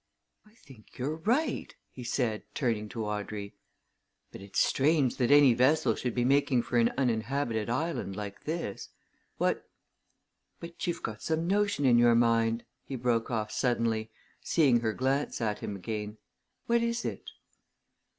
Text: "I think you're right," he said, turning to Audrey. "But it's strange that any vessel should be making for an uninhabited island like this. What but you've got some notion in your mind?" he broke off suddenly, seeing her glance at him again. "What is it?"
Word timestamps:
"I 0.47 0.55
think 0.55 0.97
you're 0.97 1.17
right," 1.17 1.75
he 1.91 2.03
said, 2.03 2.41
turning 2.55 2.89
to 2.89 3.05
Audrey. 3.05 3.53
"But 4.31 4.41
it's 4.41 4.59
strange 4.59 5.17
that 5.17 5.29
any 5.29 5.53
vessel 5.53 5.93
should 5.93 6.15
be 6.15 6.25
making 6.25 6.63
for 6.63 6.79
an 6.79 6.91
uninhabited 6.97 7.69
island 7.69 8.15
like 8.15 8.45
this. 8.45 8.89
What 9.37 9.69
but 10.59 10.87
you've 10.87 11.03
got 11.03 11.21
some 11.21 11.45
notion 11.45 11.85
in 11.85 11.99
your 11.99 12.15
mind?" 12.15 12.63
he 12.83 12.95
broke 12.95 13.29
off 13.29 13.51
suddenly, 13.51 14.09
seeing 14.41 14.79
her 14.79 14.93
glance 14.93 15.39
at 15.39 15.59
him 15.59 15.75
again. 15.75 16.17
"What 16.65 16.81
is 16.81 17.05
it?" 17.05 17.29